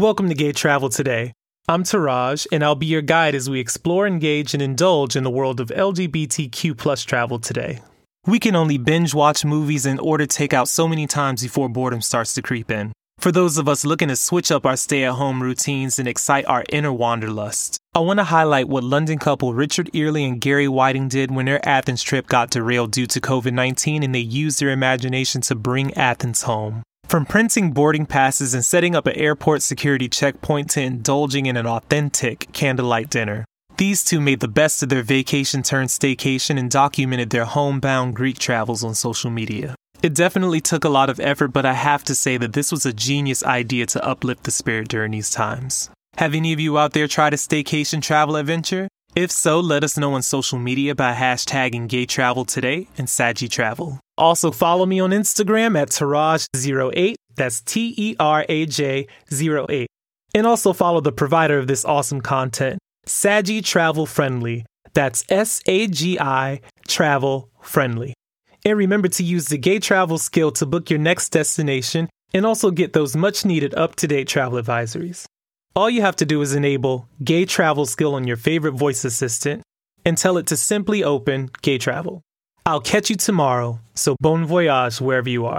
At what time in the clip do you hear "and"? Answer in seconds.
2.50-2.64, 4.54-4.62, 9.84-10.00, 15.98-16.08, 20.24-20.40, 24.02-24.14, 28.54-28.64, 36.56-36.70, 52.96-53.10, 60.32-60.46, 68.64-68.78, 72.32-72.46, 80.04-80.18